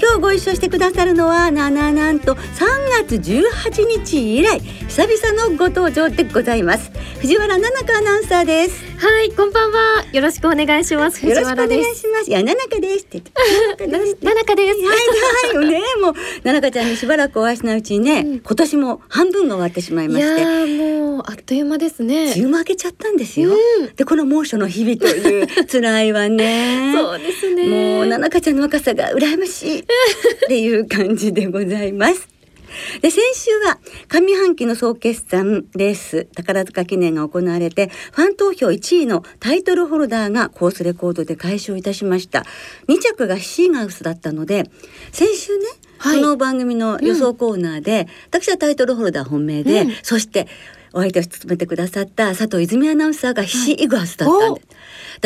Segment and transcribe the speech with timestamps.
[0.00, 2.40] 今日ご一緒してくださるのはなななんと3
[3.06, 6.90] 月18日以来久々のご登場でございます。
[7.20, 8.89] 藤原奈々香アナウンサーです。
[9.00, 10.04] はいこんばんは。
[10.12, 11.26] よろしくお願いします。
[11.26, 12.28] よろしくお願いします。
[12.28, 13.22] いや奈々香ですって
[13.78, 14.78] 奈々 香です。
[14.78, 20.40] はいはいねもう奈々香ちゃんにしばらくお会いしないうちにね、うん、今年も半分が終わってしまいまして。
[20.42, 22.34] いやもうあっという間ですね。
[22.36, 23.16] 梅雨明けちゃったん。
[23.20, 26.92] ですよ、うん、でこの猛暑の日々という 辛いわね。
[26.94, 27.66] そうですね。
[27.66, 29.84] もう奈々香ちゃんの若さが羨ましいっ
[30.48, 32.29] ていう感じでございます
[33.02, 42.44] で先週は上半期の総決算レース宝塚記念が行われてファン投票1位のタイトルホルダーがコースレコードで解消いたしました。
[42.88, 44.70] 2着がシーガウスだったので
[45.12, 45.64] 先週ね、
[45.98, 48.08] はい、この番組の予想コーナーで、うん、
[48.40, 50.46] 私はタイトルホルダー本命で、うん、そして
[50.92, 54.60] お相手を務めてくださった佐藤泉アナウンサーがヒシイグアスだったんで、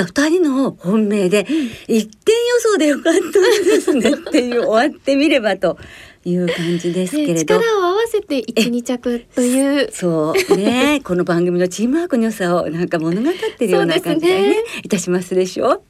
[0.03, 1.47] はい、2人の本命で、
[1.89, 3.23] 一点予想でよかったん
[3.65, 5.79] ですねっていう終わってみればと
[6.25, 9.91] いう感じですけれど、力を合わせて一二着という。
[9.93, 10.57] そう。
[10.57, 15.83] ね この番組のチームワークの良さをなんか物語ってるような感じでね、ね、いたしますでしょ？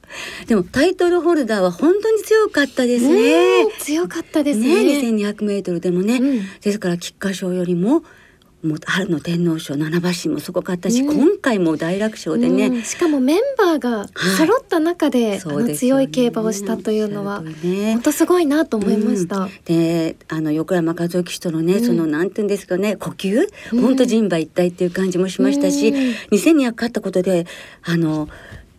[0.46, 3.66] でもタイトルホルダーは本当に強かったですね。
[3.78, 4.84] 強かったですね。
[4.84, 8.02] ね2200メートルでもね、うん、ですから菊花賞よりも
[8.64, 19.40] もう春の天皇賞七馬身もすごかったし、うん、今回も大楽勝でね、うん、しかもメンバーが揃った中で、はい、あの強い競馬をしたというのは、ね、本当すごいなと思いました。
[19.40, 23.46] うん、であの横山和生騎手とのね、そのなんていうんですかね呼吸？
[23.70, 25.96] 本当人馬一体っていう感じもしましたし、うん、
[26.36, 27.46] 2200勝ったことで
[27.82, 28.28] あの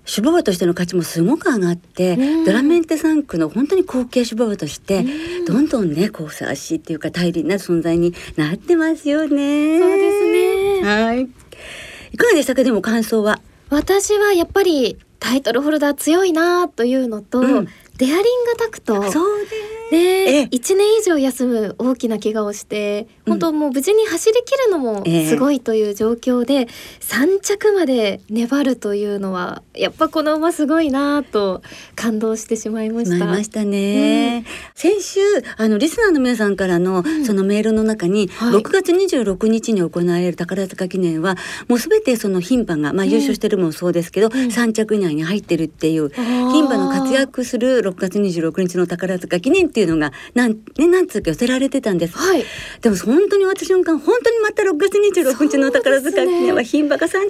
[0.06, 9.80] シュババとしての価値もすごく上がって、うん、ドラメンテ3区の本当に後継シュババとして、うん、どんどんねこうふさわしいっていうか頼りになる存在になってますよね。
[9.80, 10.82] そうですね。
[10.84, 11.22] はい。
[11.22, 12.64] いかがでしたか？
[12.64, 13.42] でも感想は？
[13.70, 17.68] 私はやっぱりタイトルホルダー強いなというのと、うん、
[17.98, 18.22] デアリング
[18.58, 19.12] タクト。
[19.12, 19.46] そうね。
[19.91, 26.68] ね、1年以上休む大きな怪我をして本当もう無事に走り切るのもすごいという状況で、えー、
[27.00, 31.62] 3着まで粘るというのはやっぱこの馬すごいなと
[31.95, 33.25] 感動してしまいました。
[33.25, 35.19] ましたね、うん、先週
[35.57, 41.35] あのリスナーの皆さんからのそのメールの中に、うん、6月26日に行われる宝塚記念は
[41.68, 52.18] もうすべてその牝馬が、まあ、優勝してるもそうですけど、うん、3着以内に入ってるっていう牝馬の活躍する6月26日の宝塚記念っていうのがなんねなんつうか寄せられてたんです。
[52.18, 52.46] はい、
[52.80, 57.30] でも本当に私瞬間本当にまた6月26日の宝塚記念は牝馬が3着に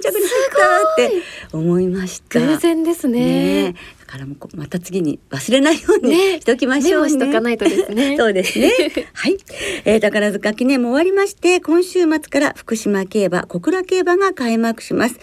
[0.52, 2.38] たって思いました。
[2.38, 3.64] 偶然ですね。
[3.72, 8.14] ねだからもうまた次に忘れないようにしておきましょう、ね、しとかないとですね。
[8.16, 8.70] そうですね。
[9.12, 9.38] はい、
[9.84, 15.18] えー、宝塚記念も終わりまして今週末から福島競馬小倉競馬が開幕します。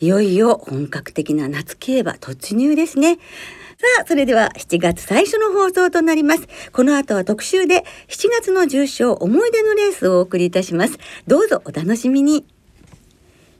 [0.00, 3.18] いよいよ本格的な夏競馬突入ですね。
[3.78, 6.48] さあ、それでは7月最初の放送となります。
[6.72, 10.98] この後は特集で7月の重賞思い出のレースをお送りいたします。
[11.26, 12.46] どうぞお楽しみに。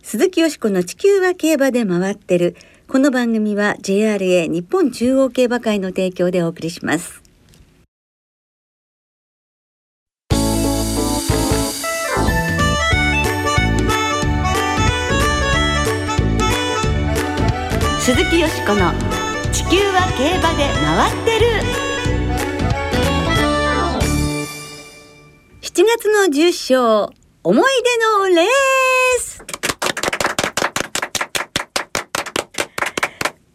[0.03, 2.57] 鈴木よしこの地球は競馬で回ってる。
[2.89, 7.23] この番組は JRA 日本中央競馬会の提供でお送りします。
[18.01, 19.16] 鈴木よしこの
[19.57, 21.47] 地球は競馬で回ってる。
[25.63, 27.11] 7月の重賞
[27.43, 28.47] 思い出のレー
[29.19, 29.43] ス。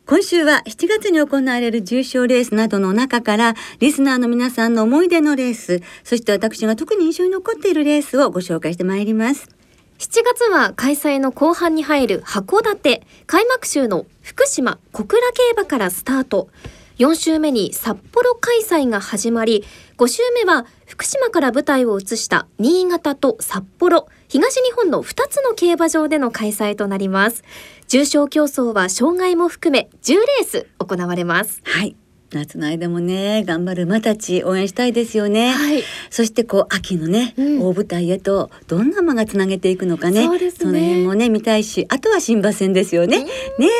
[0.08, 9.61] 今週は7月に行われる重賞レースなどの中からリスナーの皆さんの思い出のレースそして私が特に印象に残っているレースをご紹介してまいります。
[10.02, 16.50] 7月は開催の後半に入る函館開幕週の福島小倉競馬からスタート。
[16.98, 19.64] 4週目に札幌開催が始まり
[19.98, 27.44] 5週目は福島から舞台を移した新潟と札幌東日本の2つの競馬場での開催となります。
[27.88, 31.62] 重賞競争は障害も含め10レース行われます。
[31.64, 31.96] はい。
[32.34, 40.26] 夏の間もね頑張る馬たち応援したいですよね、はい、そしてこう秋のね、うん、大舞台へとどんな馬がつなげていくのかね。
[40.26, 43.32] そ、ね、の辺もね見たいしあとは新馬戦ですよね、うん、ね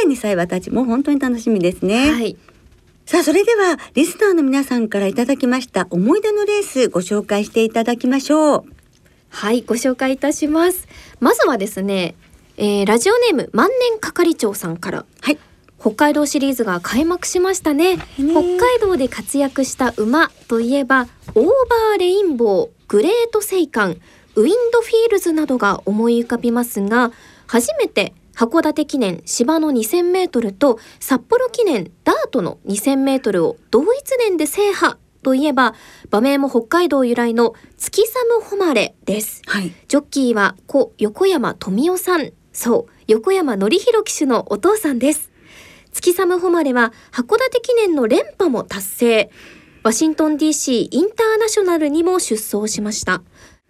[0.08, 2.38] 二歳馬たちも本当に楽しみですね、はい、
[3.06, 8.66] さあそれではリスナーの皆さんからいただきました思い出のレースご紹介していただきましょう。
[9.30, 10.90] はいご紹介いたします。
[11.22, 12.16] まずはですね
[12.58, 15.06] えー、ラジオネーム万年係長さんから。
[15.22, 15.40] はい
[15.82, 23.98] 北海道シリーズが開幕しましたねね北海道で活躍した馬といえばオーバーレインボーグレートセイカン
[24.36, 27.12] ウィンドフィールズなどが思い浮かびますが
[27.48, 35.74] 初めて函館記念芝の 2000m と札幌記念ダートの 2000m を同一年で制覇といえば
[36.12, 42.32] 馬名も北海道由来の月寒誉れですはいジョッキーは故横山富雄さん。
[42.54, 45.31] そう、横山典弘騎手のお父さんです。
[45.92, 49.32] 月寒誉れは函館記念の連覇も達成。
[49.84, 53.24] ワシントン DC インターナショナルにも出走しました。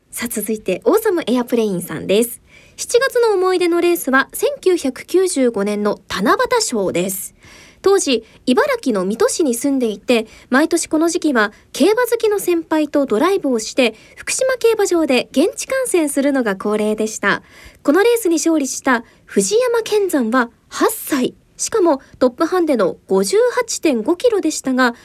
[0.09, 2.41] さあ続いて、オーサムエアプレインさんです。
[2.75, 7.33] 7月の思い出のレースは1995年の七夕賞です。
[7.81, 17.41] 当時、茨城の水戸市に住んでいて、毎年この時期は競馬好きの先輩とドライブをして、福島競馬場で現地観戦するのが恒例でした。
[17.83, 21.40] このレースに勝利した藤山健山は8歳。
[21.61, 24.95] しかもトップハンデの58.5キロでしたが、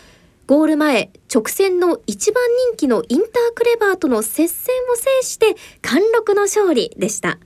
[0.47, 7.39] ゴール前、直線の一番人気のインタークレバーとの接戦を制して貫禄の勝利でした。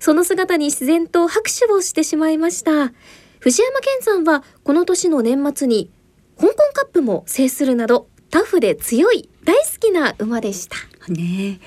[0.00, 2.92] その姿に自然と拍手をしてしまいました。
[3.38, 5.90] 藤山健さんはこの年の年末に
[6.36, 10.76] 香港カップも制するなどタフで強い大好きな馬でした。
[11.12, 11.60] ね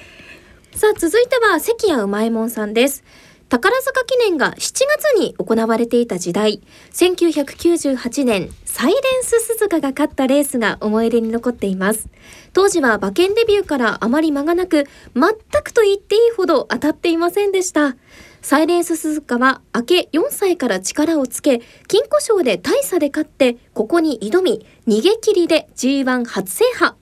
[0.75, 3.03] さあ続いては関谷うまいもんさんです。
[3.49, 6.61] 宝塚記念が7月に行われていた時代、
[6.93, 12.09] 1998年、サイレンススズカが勝ったレースが思い出に残っています。
[12.53, 14.83] 当時は馬券デビューからあまり間がなく、
[15.15, 17.97] 全くと言っていいほど当たっていませんでした。
[18.43, 26.93] サイレンススズカは明け4歳から力をつけ、金鯱賞で大差で勝って、ここに挑み、逃げ切りで G1 初制覇。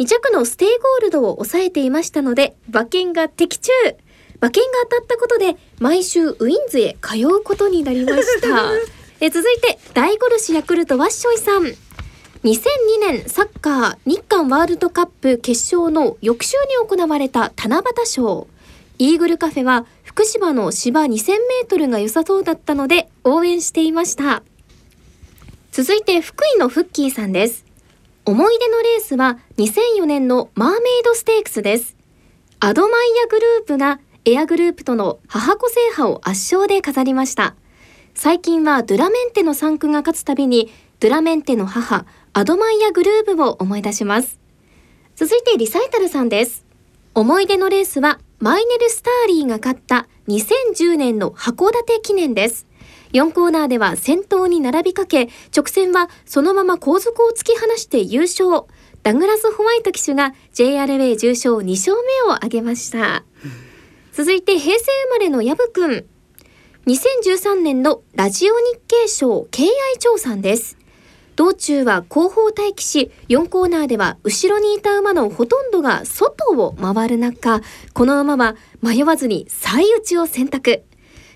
[0.00, 3.70] 2着のステイゴールドを抑えていましたので、馬券が的中。
[4.44, 8.72] 馬券が当たったことで、毎週ウィンズへ通うことになりました。
[9.20, 11.62] え続いて、大ゴルシヤクルトワッショイさん。
[11.62, 11.74] 2002
[13.00, 18.46] 年サッカー日韓ワールドカップ決勝の翌週に行われた七夕賞。
[18.98, 24.42] イーグルカフェは福島の芝2000メートルが良さそうだったので応援していました。
[25.72, 27.64] 続いて福井のフッキーさんです。
[28.26, 31.96] 思い出のレースは2004年のマーメイドステークスです。
[32.60, 32.90] アドマイ
[33.22, 37.54] ヤグルーヴがエアグルーヴとの母子制覇を圧勝で飾りました。
[38.14, 44.40] 最近はドゥラメンテの産駒が勝つたびにドゥラメンテの母アドマイヤグルーヴを思い出します。
[45.14, 46.64] 続いてリサイタルさんです。
[47.14, 52.66] 思い出のレースはマイネル・スターリーが勝った2010年の函館記念です。
[53.12, 58.62] 4コーナーでは先頭に並びかけ、直線はそのまま後続を突き放して優勝。
[59.02, 63.22] ダグラス・ホワイト騎手が JRA 重賞2勝目を挙げました。
[64.16, 66.06] 続いて平成生まれのヤブくん。
[66.86, 70.78] 2013年のラジオ日経賞敬愛長さんです。
[71.34, 77.60] 道中は後方待機し、4コーナーでは後ろにいた馬のほとんどが外を回る中、
[77.92, 80.84] この馬は迷わずに最内を選択。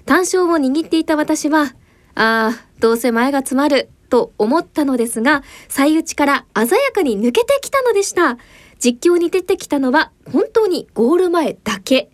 [0.07, 1.75] 単勝を握っていた私は、
[2.15, 8.39] ああ、どうせ前が詰まる、と思ったのですが、最内から鮮やかに抜けてきたのでした。
[8.79, 12.11] 実況に出てきたのは本当にゴール前だけ。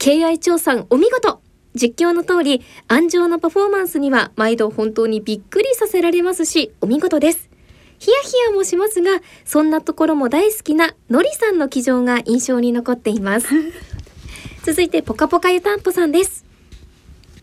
[0.00, 1.42] 敬愛長さんお見事
[1.74, 7.50] 実況の通り、安城のパフォーマンスには毎度本当にびっくりさせられますし、お見事です。
[7.98, 13.48] ヒヤヒヤもしますが、そんなところも大好きなのりさんの騎乗が印象に残っています。
[14.64, 16.46] 続いて、ぽかぽか湯たんぽさんです。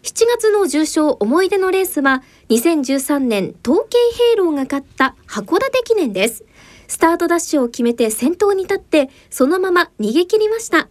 [0.01, 3.99] 7月の重賞思い出のレースは、2013年統計
[4.31, 6.43] 兵郎が勝った函館記念です。
[6.87, 10.89] スタートダッシュを決めて先頭に立って、そのまま逃げ切りました。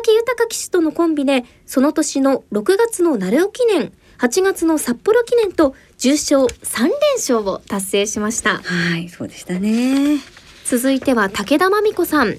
[0.00, 8.58] 武豊騎手とのコンビで、その年の6月の鳴尾記念、8月の札幌記念と重賞3連勝を達成しました。
[8.58, 10.18] はいそうでしたね
[10.64, 12.36] 続いては武田真美子さん。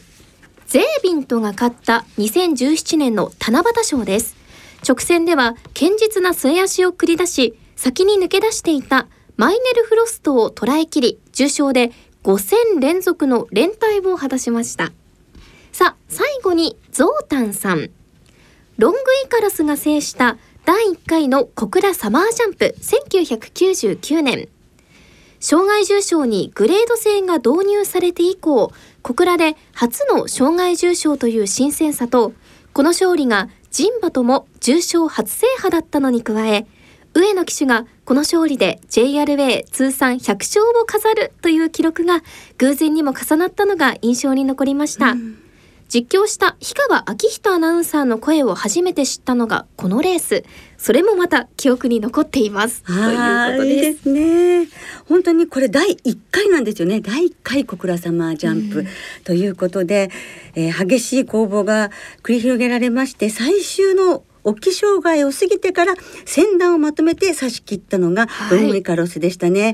[0.67, 4.35] ゼービントが勝った2017年の七夕賞です。
[4.87, 11.91] 直線では堅実な末足を繰り出し、先に抜け出していたマイネルフロストを捉えきり、重賞で
[12.23, 14.91] 5戦連続の連帯を果たしました。
[15.77, 17.91] さあ、最後にゾウタンさん。
[18.79, 24.49] ロングイカラスが制した第1回の小倉サマージャンプ1999年。
[25.39, 32.33] 障害重賞にグレード制が導入されて以降、小倉で初の障害重賞という新鮮さと、
[32.73, 36.65] この勝利がジンバとも重賞初制覇だったのに加え、
[37.13, 42.23] 上野騎手がこの勝利で JRA 通算100勝を飾るという記録が
[42.57, 45.13] 偶然にも重なったのが印象に残りました。
[45.89, 50.43] 実況した氷川明人アナウンサーの声を初めて知ったのがこのレース
[50.77, 53.75] それもまた記憶に残っていますということです。
[53.75, 54.67] いいですね。
[55.07, 57.01] 本当にこれ第一回なんですよね。
[57.01, 58.85] 第一回小倉サマージャンプ、
[59.23, 60.11] ということで、
[60.55, 61.89] えー、激しい攻防が
[62.21, 65.93] 繰り広げられまして最終の沖障害を過ぎてから
[66.25, 69.73] 先端をまとめて差し切ったのがロングイカロスでしたね、はい、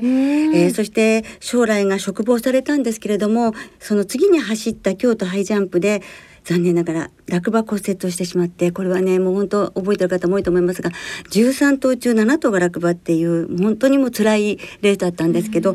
[0.68, 6.02] ー、そして将来が嘱望されたんですけれどもその次に走った京都ハイジャンプで
[6.44, 10.90] 残念ながら落馬骨折をしてしまってこれはねもう本当覚えてる方も多いと思いますが
[11.30, 15.74] 13頭中7頭が落馬っていう本当にも辛いレースだったんですけど、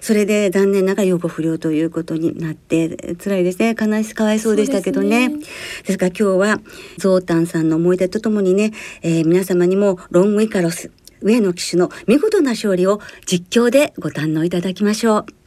[0.00, 5.30] それで残念ながら予後不良ということになって辛いですね悲しかわいそうでしたけどね。
[5.30, 5.34] で
[5.86, 6.60] す、ね、から今日は
[6.98, 8.72] ゾウタンさんの思い出とともにね、
[9.02, 10.90] えー、皆様にもロングイカロス
[11.22, 15.39] 上野騎手の見事な勝利を実況でご堪能いただきましょう。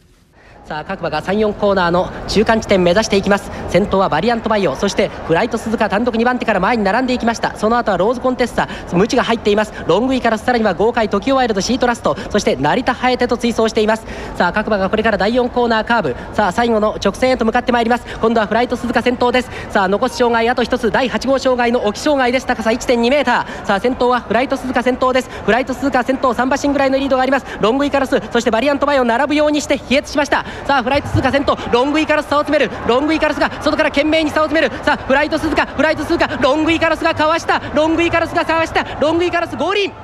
[0.65, 3.51] さあ各馬が34コーナーの中間地点目指していきます。
[3.67, 7.57] 先頭はバリアントバイオそしてフライトスズカ単独2番手から前に並んでいきました。
[7.57, 9.73] その後はローズコンテッサムチが入っています。
[9.87, 14.05] ロングイからさらには豪快トキオワイルドシートラストそしてナリタハヤテと追走しています。
[14.37, 16.15] さあ各馬がこれから第4コーナーカーブ。
[16.33, 18.05] さあ最後の直線へと向かってまいります。
[18.21, 19.49] 今度はフライト鈴鹿先頭です。
[19.69, 22.45] さあ残す障害あと1つ第8号障害の沖障害です。
[22.45, 25.29] 高さ 1.2m さあ先頭はフライト鈴鹿先頭です。
[25.43, 27.45] フライト鈴鹿先頭3馬身ぐらいのリードがあります。
[27.59, 30.45] ロングイカラスそしてバリアントバイオ並ぶようにして飛躍しました。
[30.65, 32.71] さあフライト鈴鹿先頭ロングイカラス差を詰める。
[32.87, 34.75] ロングイカラスが外から懸命に差を詰める。
[34.83, 37.59] さあフライト鈴鹿フライト鈴鹿ロングイカラスがかわした。
[37.75, 38.83] ロングイカラスがかわした。
[38.99, 40.03] ロングイカラス合輪氷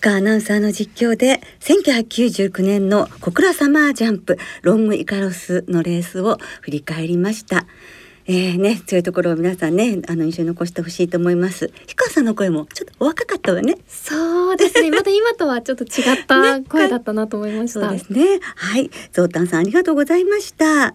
[0.00, 7.66] 川アナウンサーの実況で1999年の小倉サマージャンプロングイカロスのレースを振り返りました。
[8.30, 11.68] えー、ね、強いところを皆さんね、あの印象に残してほしいと思います。
[11.68, 13.78] 氷川さんの声もちょっとお若かったわね。
[13.88, 14.90] そうですね。
[14.90, 17.80] また今とはちょっと違った 声だったなと思いました。
[17.80, 18.40] ね、そうですね。
[18.54, 20.94] はい、ゾウタンさんありがとうございました。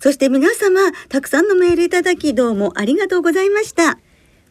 [0.00, 3.98] そして皆様、たくさんのメールいただきどうもありがとうございました。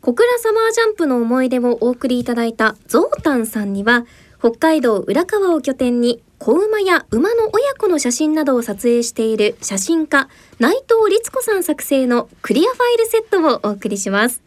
[0.02, 4.06] 小倉サマージャンプの思い出をお送りいただいたゾウタンさんには、
[4.38, 14.42] 北海道浦河を拠点に子馬や馬の親子の写真などを撮影している写真家内藤律子さん作成のクリアファイルセットをお送りします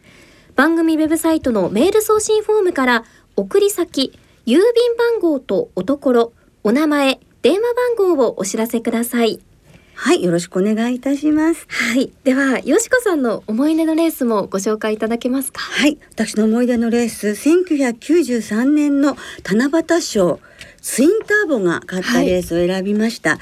[0.55, 3.03] 番組ウェブサイトのメール送信フォームから
[3.35, 4.11] 送り先
[4.47, 4.61] 郵便
[4.97, 6.33] 番号とおところ
[6.63, 7.61] お名前電話
[7.95, 9.39] 番号をお知らせください
[9.95, 11.67] はい、よろしくお願いいたします。
[11.69, 15.61] はい、では、よしこさんの思い出のレースもご紹介いただけますか？
[15.61, 20.39] はい、私の思い出のレース、1993年の七夕賞。
[20.83, 23.31] ツインターボが勝ったレースを選びました。
[23.31, 23.39] はい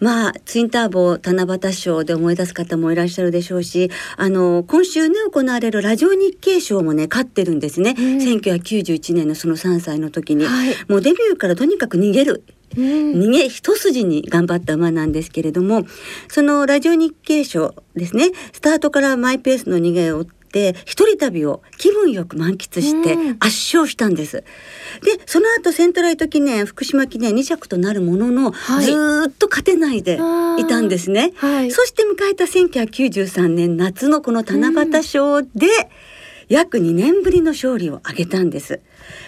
[0.00, 7.94] まあ、ツインターボ七夕賞で思い出す方もいらっしゃるでしょうし、あの、今週ね、行われるラジオ日経賞もね、勝ってるんですね。
[7.98, 10.46] うん、1991年のその3歳の時に。
[10.46, 12.44] はい、もうデビューからとにかく逃げる。
[12.78, 12.84] うん、
[13.20, 15.82] 逃げ一筋に頑張った馬なんですけれども
[16.28, 20.39] そのラジオ日経賞ですねスタートからマイペースの逃げをって
[20.84, 24.44] 一人旅を気分よく満喫して圧勝したんです。
[25.02, 28.92] でその後セントライト記念福島記念2着となるものの、はい、ず
[29.28, 30.18] っと勝てないで
[30.58, 31.32] いたんですね。
[31.36, 35.48] はい、そして迎えた1993年夏のこの七夕賞で、
[36.48, 38.80] 約2年ぶりの勝利を挙げたんです。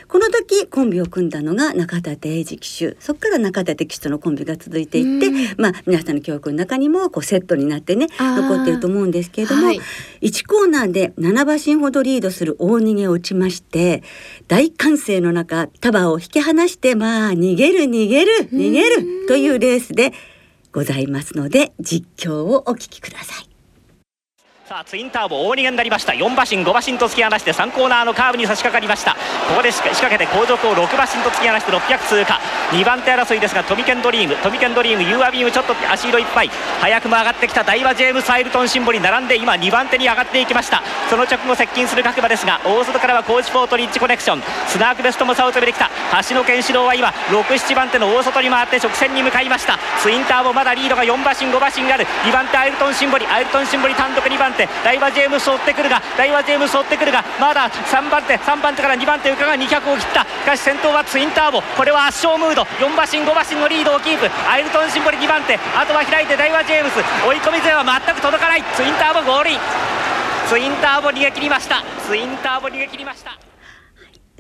[0.09, 2.97] この時コンビを組んだのが中立英二騎手。
[3.01, 9.81] そこから中立騎手とのコンビが続いていって、まあ皆さんの記憶の中にもこうセットになってね残ってると思うんですけれども、はい、
[10.21, 14.03] 1コーナーで7馬身ほどリードする大逃げを打ちまして
[14.49, 20.13] 大歓声の中後続を引き離してまあ逃げる逃げる逃げるというレースで
[20.73, 23.52] ございますので実況をお聞きください。
[24.73, 26.15] さあツインターボ大逃げになりました。
[26.15, 29.13] 4馬身5馬身と突き放して3コーナーのカーブに差し掛かりました。
[29.13, 32.41] ここで仕掛けて後続を6馬身と突き放して600通過。
[32.71, 34.35] 2番手争いですがトミケンドリーム。
[34.37, 36.51] トミケンドリームユーアビームちょっと足色いっぱい。
[36.81, 40.83] 早くも上がってきた大和ジェームス・アイルトンシンボリ並んで今2番手に上がっていきました。
[41.11, 44.43] その直後接近する各馬ですが大外からはコーチポートリッチコネクション。
[44.69, 45.91] スナークベストも差を詰めてきた。
[46.31, 49.79] 橋野健志郎は今67番手の大外に回って直線に向かいました。
[50.01, 52.07] ツインターボまだリードが4馬身5馬身ある。
[52.25, 54.62] 2番手アイルトンシンボリアイルトンシンボリ単独2番手。
[54.85, 60.23] 大和ジェームス追ってくるが大和ジェームス追ってくるがまだ3番手3番手から2番手浮かが200を切った。
[60.23, 61.63] しかし先頭はツインターボ。
[61.63, 62.63] これは圧勝ムード。
[62.79, 64.29] 4馬身5馬身のリードをキープ。
[64.49, 65.59] アイルトンシンボリ2番手。
[65.77, 66.99] あとは開いてダイワジェームス。
[67.27, 68.65] 追い込み勢は全く届かない。
[68.75, 69.59] ツインターボゴールイン。
[70.49, 71.83] ツインターボ逃げ切りました。
[72.07, 73.52] ツインターボ逃げ切りました。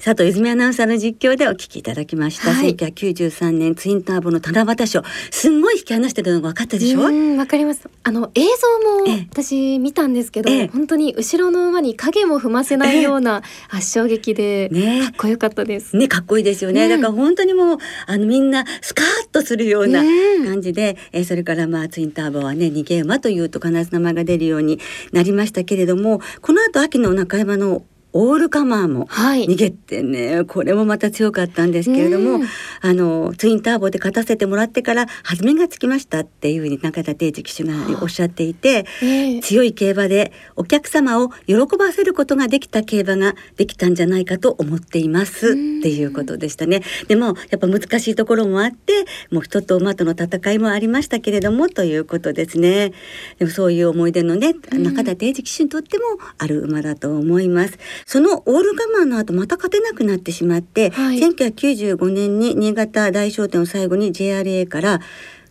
[0.04, 2.74] 佐藤泉アナウンサーの実況でお聞きいただきました、はい。
[2.74, 7.88] 1993年ツインターボの七夕賞すんごい引き離してるのが分かったでしょ、うんわかります。
[8.02, 9.26] あの映像もええ。
[9.30, 10.66] 私見たんですけど、ええ。
[10.66, 15.02] 本当に後ろの馬に影も踏ませないような、あ衝撃で、ね。
[15.02, 15.96] かっこよかったです。
[15.96, 16.82] ね、かっこいいですよね。
[16.82, 16.88] うん。
[16.90, 24.80] だから本当にもう、あのみんなスカーッとするようなうん感じで、えーそれからまあツインターボはね、逃げ馬というと必ず名前が出るように
[25.12, 32.42] なりましたけれども、この後秋の中山のオールカマーもはい逃げてね、これもまた強かったんですけれども、うん
[32.84, 46.82] あのツインターボで勝たせてもらってから弾みがつきましたっていうふうに中田定治騎手がおっしゃっていて、ええ強い競馬でお客様を喜ばせることができた競馬ができたんじゃないかと思っていますうんっていうことでしたね。
[47.08, 52.92] でもやっぱ難しいところもあってもう人と馬との戦いもありましたけれどもということですね。
[53.38, 56.04] でもそういう思い出のねうん中田定治騎手にとっても
[56.38, 57.78] ある馬だと思います。
[58.06, 65.00] そのオールガマンの後また勝てなくなってしまって、はい1995年に新潟大商店を最後に JRA から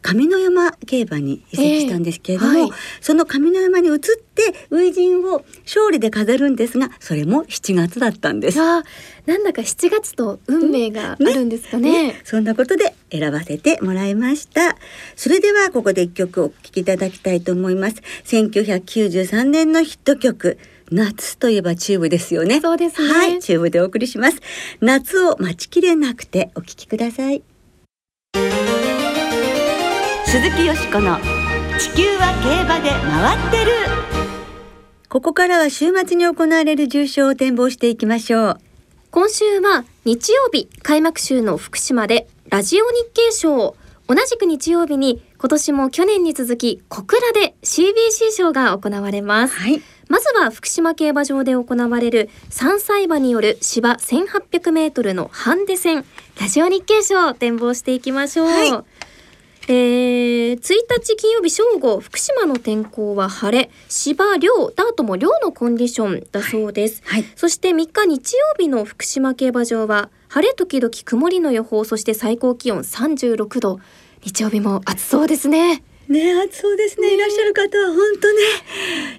[0.01, 8.57] 上野山競馬に移籍したんですけれども、ええはいその上野山に移って初陣を勝利で飾るんですがそれも7月だったんです。
[8.57, 8.81] な
[9.37, 12.19] んだか7月と運命があるんですかね。
[12.23, 14.77] そんなことで選ばせてもらいました。
[15.15, 17.97] それではここで一曲お聴きいただきたいと思います。
[18.25, 20.57] 1993年のヒット曲
[20.91, 22.59] 夏といえばチューブですよね。
[22.59, 24.41] そうですねはい、チューブでお送りします。
[24.81, 27.43] 夏を待ちきれなくてお聴きください。
[30.25, 31.17] 鈴木淑子の
[31.79, 33.71] 地球は競馬で回ってる。
[35.07, 38.57] ここからは週末に行われる重賞を展望していきましょう。
[39.11, 43.75] 今週は日曜日開幕週の福島でラジオ日経賞
[44.07, 49.81] 同じく日曜日に今年も去年に続き小倉で CBC 賞が行われますはい。
[50.11, 56.03] まずは福島競馬場で行われる3歳馬による芝1800メートルのハンデ戦
[56.37, 58.69] ラジオ日経賞を展望していきましょう、はい。
[59.69, 67.23] えー、1日金曜日正午福島の天候は晴れ芝涼ダートも涼のコンディションだそうです、はい。
[67.37, 73.79] そして3日日曜日の福島競馬場は晴れ時々曇りの予報そして最高気温36度。
[74.23, 77.15] 日曜日も暑そうですねね暑そうですね。
[77.15, 78.41] いらっしゃる方は本当ね。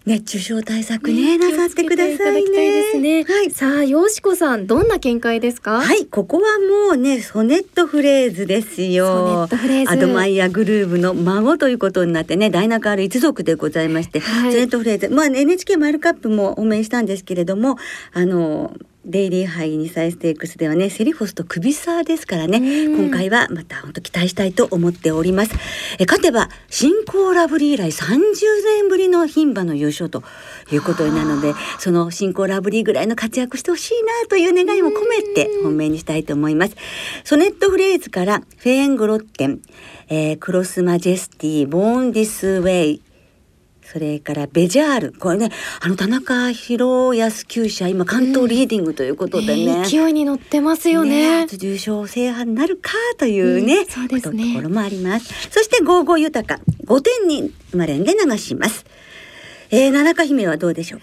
[0.06, 2.16] 熱中症対策ねなさってくださいね。
[2.16, 3.24] いただきたいですね。
[3.24, 3.50] はい。
[3.50, 5.80] さあ淑子さんどんな見解ですか？
[5.80, 6.06] はい。
[6.06, 9.92] ここはもうねソネットフレーズですソネよットフレーズ。
[9.92, 14.52] アドマイヤグルーヴの孫ということになってねダイナカール一族でございまして、はい。
[14.52, 15.08] ソネットフレーズ。
[15.08, 17.78] まあ NHK マイルカップもお面したんですけれども
[18.12, 18.74] あの
[19.04, 23.08] デイリーハイ2歳ステークスではねセリフォスとクビサーですからねうん。
[23.08, 25.52] 今回はまた本当期待したいと思っております。
[25.98, 28.14] え勝てば新興ラブリー以来30
[28.76, 30.22] 年ぶりの牝馬の優勝と
[30.70, 36.76] いうことになるのでその新興ラブリーぐらいの活躍してほしいなという願いも込めて本命にしたいと思います。
[37.24, 39.60] ソネットフレーズからフェーングロッテン、
[40.08, 43.02] えークロスマジェスティボーンディスウェイ
[43.92, 45.12] それからベジャール。
[45.12, 45.50] これね
[45.80, 51.42] あの田中宏康厩舎今関東リーディングということでね、ね勢いに乗ってますよね。
[51.42, 54.44] 初重賞制覇になるかというね、うんそうですね。
[54.44, 55.50] ことところもあります。
[55.50, 58.86] そしてゴーゴー豊か5点に生まれんで流します。
[59.70, 61.00] えー、七香姫はどうでしょう？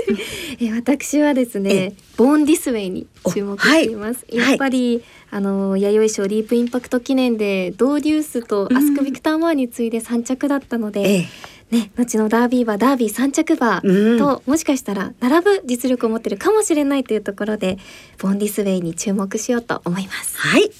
[0.64, 4.48] え私はですえねボーンディスウェイに注目しています、はい。
[4.50, 11.28] やっぱり、あの弥生賞ディープインパクト記念でドーデュースとアスクビクターマーに次いで3着だったので、ええ
[11.70, 14.18] ね、後のダービー馬ダービー3着馬うん。
[14.18, 17.78] と、もしかしたら並ぶ実力を持ってるかもしれないというところで
[18.18, 20.36] ボンディスウェイに注目しようと思います。
[20.38, 20.70] はい。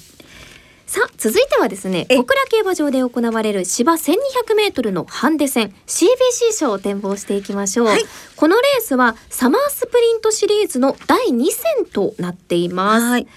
[0.86, 8.02] さあ続いてはですねえ小倉競馬場で行われる芝 1200m のハンデ戦 CBC 賞を展望していきましょう、はい。
[8.34, 13.06] このレースはサマースプリントシリーズの第2戦となっています。
[13.06, 13.28] はい。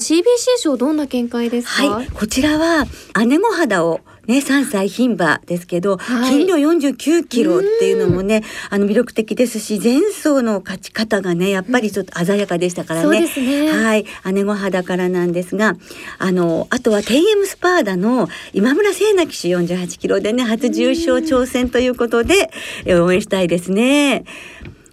[0.00, 0.24] CBC
[0.58, 2.08] 賞どんな見解ですか、はい。
[2.08, 2.86] こちらは
[3.26, 6.30] 姉御肌をね3歳牝馬ですけど、はい。
[6.38, 13.70] 斤量49キロっていうのもねあの魅力的ですし前走の勝ち方がねやっぱりちょっと鮮やかでしたからね、そうですね。
[13.72, 14.04] はい。
[14.32, 15.76] 姉御肌からなんですが
[16.18, 22.50] あのあとは TM スパーダの今村聖奈騎手48キロでね初重賞挑戦ということで
[22.84, 24.24] え応援したいですね。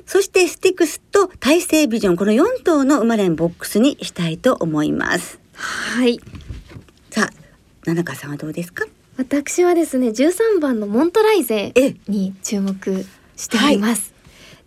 [0.07, 5.39] そしてスティックスと大成ビジョンこの4頭の生まれんボックスにしたいと思います。
[5.55, 6.19] はい。
[7.09, 7.29] さあ、
[7.85, 8.85] 七香さんはどうですか？
[9.17, 11.95] 私はですね13番のモントライゼえ。
[12.07, 13.05] に注目
[13.37, 14.13] しております、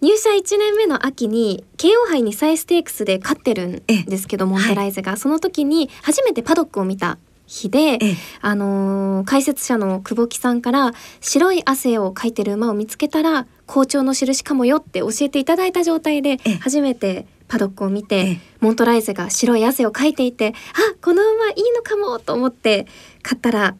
[0.01, 8.17] 入社1年目の秋に慶応杯2歳ステークスで勝ってるんですけどモントライゼが、その時に初めてパドックを見た日で、ええ。
[8.41, 16.55] あのー解説者の久保木さんから白い汗をかいてる馬を見つけたら好調の印かもよって教えていただいた状態でええ。
[16.59, 18.41] 初めてパドックを見て、ええ。
[18.61, 22.87] モントライゼが白い汗をかいていてあこの馬いいのかもと思って
[23.23, 23.79] 買ったらぶ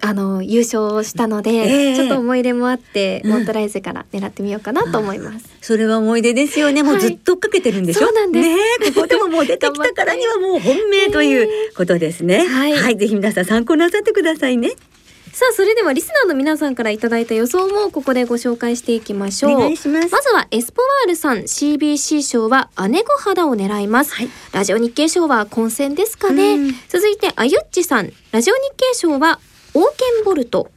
[0.00, 5.46] あの優勝したので、ええちょっと思い入れもあって、うんモントライゼから狙ってみようかなと思います。
[5.60, 6.82] それは思い出ですよね。
[6.82, 8.06] もうはいずっと追っかけてるんでしょ？
[8.06, 12.46] そうなんですねえここでももう出てきたからにはもう本命ということですね。
[12.46, 14.72] はいぜひ皆さん参考なさってくださいね。
[15.30, 19.52] さあそれではリスナーの皆さんからいただいた予想もここでご紹介していきましょう。
[19.52, 20.08] お願いします。
[20.08, 29.38] まずはエスポワールさん CBC 賞は姉御肌を狙います、はいラジオ日経賞は混戦ですかね、うん続いてあゆっちさんラジオ日経賞は
[29.74, 30.70] オーケンボルト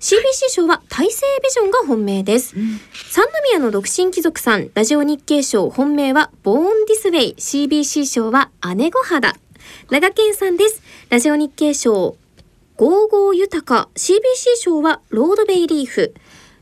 [0.00, 2.54] CBC 賞は大西ビジョンが本命です、
[3.10, 7.34] 三宮の独身貴族さんラジオ日経賞本命はボーンディスウェイ。
[7.36, 9.34] CBC 賞は姉御肌。
[9.90, 10.82] 長健さんです。
[11.10, 12.16] ラジオ日経賞
[12.76, 14.20] ゴーゴー豊か CBC
[14.60, 16.14] 賞はロードベイリーフ。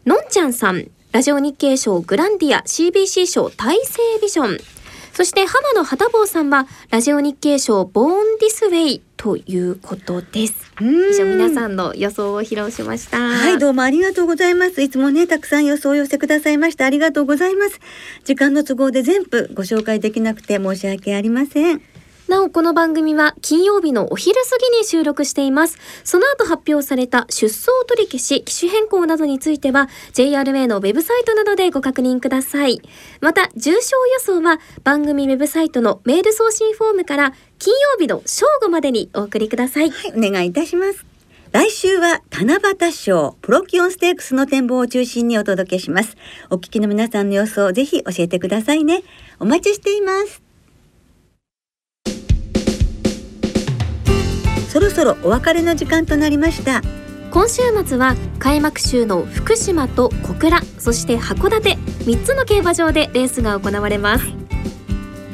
[0.06, 0.90] のんちゃんさん。
[1.12, 2.62] ラジオ日経賞グランディア。
[2.62, 4.58] CBC 賞大西ビジョン
[5.16, 14.82] そして浜野旗坊さんはラジオ日経賞ボーンディスウェイということですうん以上皆さんの予想を披露しましたはい、どうもありがとうございます。
[14.82, 17.80] いつもね、たくさん予想を寄せてくださいましてありがとうございます。
[18.24, 21.95] 時間の都合で全部ご紹介できなくて申し訳ありません。
[22.28, 32.80] なおこの番組は金曜日のお昼過ぎに収録していますその後発表された出走取り消し機種変更などについては JRA のウェブサイトなどでご確認ください
[33.20, 41.06] また重賞予想は番組ウェブサイトのメール送信フォームから金曜日の正午までにお送りくださいはい、お願いいたします。
[41.52, 46.16] 来週は七夕賞プロキオンステークスの展望を中心にお届けします。
[46.50, 49.02] お聞きの皆さんの予想をぜひ教えてくださいね。
[49.38, 50.45] お待ちしています。
[54.76, 56.82] そろそろお別れの時間となりました。
[57.30, 64.26] 今週末は開幕週の福島と小倉そして函館3つの競馬場でレースが行われます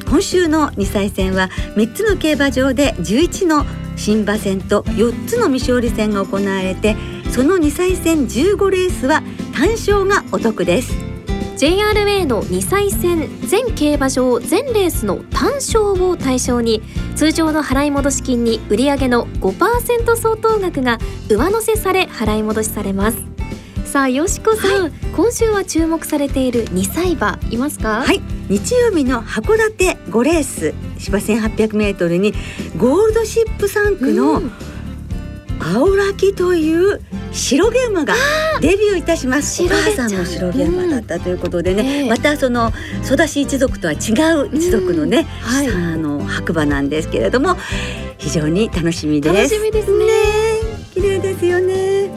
[0.09, 3.65] 今週の2歳戦は3つの競馬場で11の
[3.97, 6.97] 新馬戦と4つの未勝利戦が行われて
[7.31, 9.23] その2歳戦15レースは
[9.55, 11.12] 単勝がお得です
[11.63, 16.83] JRA の2歳戦全競馬場全レースの単勝を対象に
[17.15, 20.99] 通常の払い戻し金に売上の5%相当額が
[21.29, 23.19] 上乗せされ払い戻しされます。
[23.85, 28.03] さあよしこさん、今週は注目されている2歳馬いますか？
[28.03, 28.21] はい。
[28.49, 32.33] 日曜日の函館5レース芝 1800m に
[32.77, 34.53] ゴールドシップ3区のうん
[35.63, 37.01] 青ラキという
[37.33, 38.15] 白毛馬が
[38.61, 39.63] デビューいたします。
[39.63, 42.09] お母さんも白毛馬だったということでね、ええ。
[42.09, 42.73] またその
[43.03, 45.69] ソダシ一族とは違う一族のね、はい。
[45.69, 47.57] あの白馬なんですけれども
[48.19, 49.35] 非常に楽しみです。
[49.35, 50.07] 楽しみですね。
[50.07, 50.13] ね。
[50.93, 52.11] 綺麗ですよね。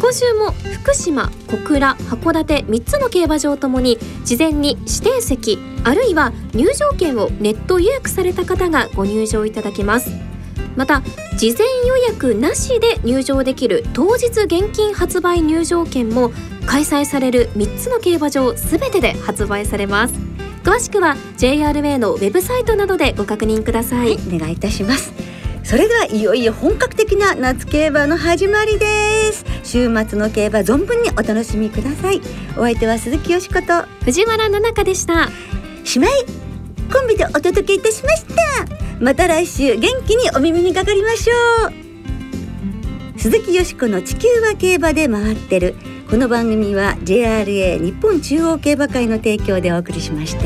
[0.00, 0.50] 今週も
[0.82, 10.33] 福島小倉函館3つの競馬場ともに事前に指定席あるいは入場券をネット予約された方がご入場いただけます
[10.76, 11.02] また
[11.36, 16.32] 事前予約なしで入場できる当日現金発売入場券も
[16.66, 20.14] 開催される3つの競馬場すべてで発売されます。
[20.62, 25.12] 詳しくは JRA のウェブサイトなどでご確認ください、お願いいたします。
[25.62, 29.44] それではいよいよ本格的な夏競馬の始まりです。
[29.62, 32.20] 週末の競馬存分にお楽しみください。
[32.56, 33.86] お相手は鈴木よしこと。
[34.04, 35.30] 藤原奈々香でした。
[35.84, 36.10] しまい
[36.92, 43.18] コンビでお届けいたしましたまた来週元気にお耳にかかりましょう。
[43.18, 45.74] 鈴木よしこの地球は競馬で回ってる。
[46.08, 50.44] この番組は JRA 日本中央競馬会の提供でお送りしました。